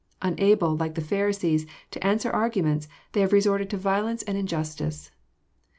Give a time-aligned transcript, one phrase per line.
[0.23, 5.11] Unable, like the Pharisees, to answer arguments, they have resorted to vio« lence and injustice.